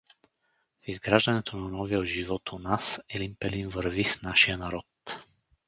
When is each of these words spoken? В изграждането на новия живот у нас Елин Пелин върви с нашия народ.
В 0.83 0.87
изграждането 0.87 1.57
на 1.57 1.69
новия 1.69 2.05
живот 2.05 2.51
у 2.51 2.59
нас 2.59 3.01
Елин 3.09 3.35
Пелин 3.39 3.69
върви 3.69 4.03
с 4.03 4.21
нашия 4.21 4.57
народ. 4.57 4.85